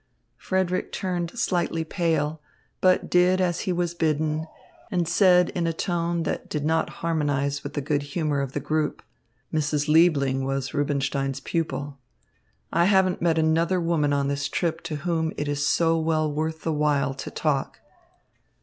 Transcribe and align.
Frederick 0.39 0.91
turned 0.91 1.29
slightly 1.37 1.83
pale, 1.83 2.41
but 2.79 3.07
did 3.07 3.39
as 3.39 3.59
he 3.69 3.71
was 3.71 3.93
bidden 3.93 4.47
and 4.89 5.07
said 5.07 5.49
in 5.49 5.67
a 5.67 5.73
tone 5.73 6.23
that 6.23 6.49
did 6.49 6.65
not 6.65 6.89
harmonise 7.05 7.63
with 7.63 7.75
the 7.75 7.81
good 7.81 8.01
humour 8.01 8.41
of 8.41 8.53
the 8.53 8.59
group: 8.59 9.03
"Mrs. 9.53 9.87
Liebling 9.87 10.43
was 10.43 10.73
Rubinstein's 10.73 11.39
pupil. 11.41 11.99
I 12.73 12.85
haven't 12.85 13.21
met 13.21 13.37
another 13.37 13.79
woman 13.79 14.11
on 14.11 14.27
this 14.27 14.49
trip 14.49 14.81
to 14.85 14.95
whom 15.05 15.33
it 15.37 15.47
is 15.47 15.67
so 15.67 15.99
well 15.99 16.33
worth 16.33 16.63
the 16.63 16.73
while 16.73 17.13
to 17.13 17.29
talk." 17.29 17.79